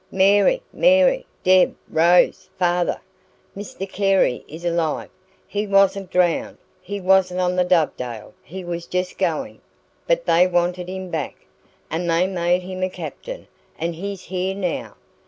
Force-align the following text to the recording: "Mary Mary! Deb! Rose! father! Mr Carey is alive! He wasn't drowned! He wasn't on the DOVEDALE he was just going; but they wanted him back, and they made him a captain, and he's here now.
"Mary 0.11 0.63
Mary! 0.73 1.27
Deb! 1.43 1.75
Rose! 1.87 2.49
father! 2.57 2.99
Mr 3.55 3.87
Carey 3.87 4.43
is 4.47 4.65
alive! 4.65 5.11
He 5.47 5.67
wasn't 5.67 6.09
drowned! 6.09 6.57
He 6.81 6.99
wasn't 6.99 7.39
on 7.39 7.55
the 7.55 7.63
DOVEDALE 7.63 8.33
he 8.41 8.63
was 8.63 8.87
just 8.87 9.19
going; 9.19 9.61
but 10.07 10.25
they 10.25 10.47
wanted 10.47 10.89
him 10.89 11.09
back, 11.11 11.45
and 11.91 12.09
they 12.09 12.25
made 12.25 12.63
him 12.63 12.81
a 12.81 12.89
captain, 12.89 13.47
and 13.77 13.93
he's 13.93 14.23
here 14.23 14.55
now. 14.55 14.95